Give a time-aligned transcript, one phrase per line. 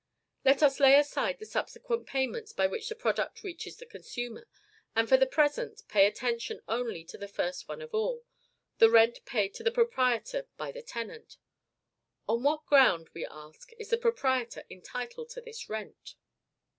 [0.43, 4.47] Let us lay aside the subsequent payments by which the product reaches the consumer,
[4.95, 8.23] and, for the present, pay attention only to the first one of all,
[8.79, 11.37] the rent paid to the proprietor by the tenant.
[12.27, 16.15] On what ground, we ask, is the proprietor entitled to this rent?